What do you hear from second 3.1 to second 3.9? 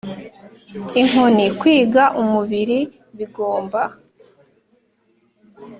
bigomba